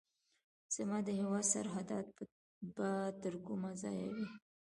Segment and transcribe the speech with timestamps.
[0.75, 2.07] زما د هیواد سرحدات
[2.75, 2.89] به
[3.21, 4.27] تر کومه ځایه وي.